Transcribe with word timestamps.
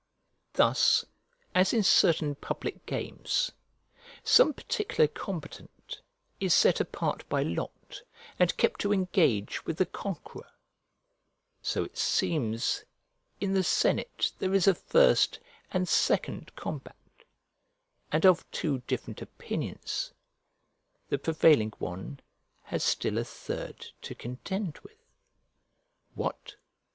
Thus, 0.53 1.05
as, 1.53 1.73
in 1.73 1.83
certain 1.83 2.33
public 2.33 2.87
games, 2.87 3.51
some 4.23 4.51
particular 4.51 5.07
combatant 5.07 6.01
is 6.39 6.55
set 6.55 6.79
apart 6.79 7.29
by 7.29 7.43
lot 7.43 8.01
and 8.39 8.57
kept 8.57 8.81
to 8.81 8.93
engage 8.93 9.63
with 9.67 9.77
the 9.77 9.85
conqueror; 9.85 10.49
so, 11.61 11.83
it 11.83 11.99
seems, 11.99 12.83
in 13.39 13.53
the 13.53 13.63
senate 13.63 14.31
there 14.39 14.55
is 14.55 14.65
a 14.65 14.73
first 14.73 15.37
and 15.69 15.87
second 15.87 16.55
combat, 16.55 16.95
and 18.11 18.25
of 18.25 18.49
two 18.49 18.79
different 18.87 19.21
opinions, 19.21 20.13
the 21.09 21.19
prevailing 21.19 21.73
one 21.77 22.19
has 22.63 22.83
still 22.83 23.19
a 23.19 23.23
third 23.23 23.91
to 24.01 24.15
contend 24.15 24.79
with. 24.79 24.97
What? 26.15 26.55